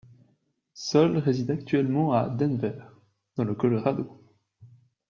Sole 0.73 1.19
réside 1.19 1.51
actuellement 1.51 2.13
à 2.13 2.27
Denver, 2.27 2.73
dans 3.35 3.43
le 3.43 3.53
Colorado. 3.53 4.09